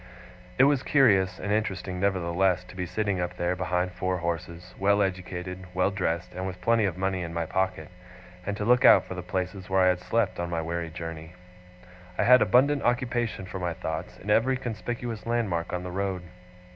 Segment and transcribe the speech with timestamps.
[0.57, 5.03] It was curious and interesting, nevertheless, to be sitting up there behind four horses: well
[5.03, 7.89] educated, well dressed, and with plenty of money in my pocket;
[8.43, 11.33] and to look out for the places where I had slept on my weary journey.
[12.17, 16.23] I had abundant occupation for my thoughts, in every conspicuous landmark on the road.